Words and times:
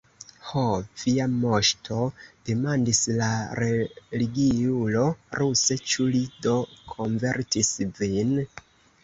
Ho, 0.51 0.61
via 1.01 1.25
moŝto, 1.33 1.97
demandis 2.49 3.01
la 3.19 3.27
religiulo 3.61 5.05
ruse, 5.41 5.79
ĉu 5.93 6.09
li 6.17 6.25
do 6.49 6.57
konvertis 6.97 7.73
vin? 8.03 8.35